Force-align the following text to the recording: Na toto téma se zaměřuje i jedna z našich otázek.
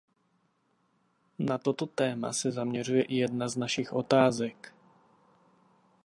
Na 1.39 1.57
toto 1.57 1.85
téma 1.85 2.33
se 2.33 2.51
zaměřuje 2.51 3.03
i 3.03 3.15
jedna 3.15 3.47
z 3.49 3.57
našich 3.57 3.93
otázek. 3.93 4.75